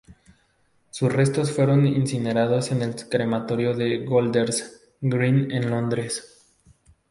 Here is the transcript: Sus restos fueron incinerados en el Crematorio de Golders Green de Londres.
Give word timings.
Sus 0.89 1.13
restos 1.13 1.51
fueron 1.51 1.85
incinerados 1.85 2.71
en 2.71 2.81
el 2.81 2.95
Crematorio 3.07 3.75
de 3.75 3.99
Golders 4.03 4.81
Green 4.99 5.47
de 5.49 5.59
Londres. 5.59 6.43